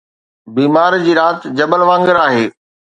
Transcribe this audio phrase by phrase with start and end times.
[0.55, 2.45] بيمار جي رات جبل وانگر آهي